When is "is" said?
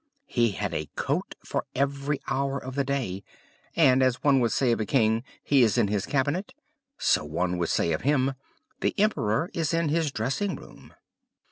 5.61-5.77, 9.53-9.75